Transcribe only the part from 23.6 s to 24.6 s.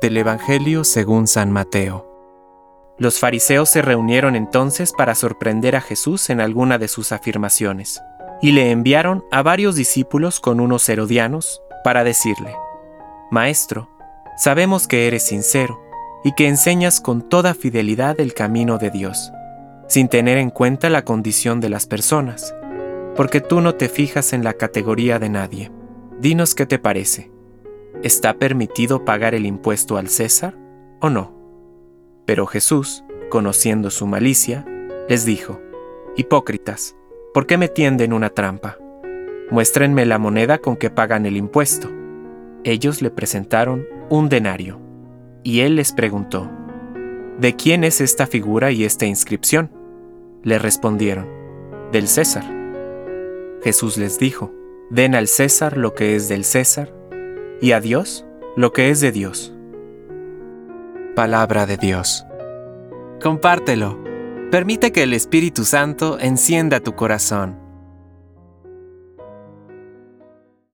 no te fijas en la